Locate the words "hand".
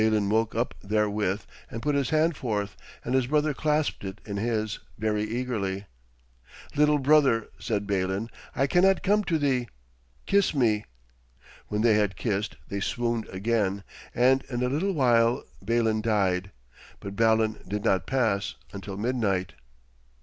2.09-2.35